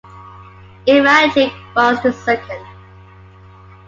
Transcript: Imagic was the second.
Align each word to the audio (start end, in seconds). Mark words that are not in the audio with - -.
Imagic 0.87 1.53
was 1.75 2.01
the 2.01 2.11
second. 2.11 2.65